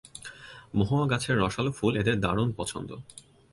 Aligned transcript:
মহুয়া 0.77 1.05
গাছের 1.11 1.35
রসালো 1.41 1.71
ফুল 1.77 1.93
এদের 2.01 2.15
দারুণ 2.19 2.49
পছন্দ। 2.57 2.89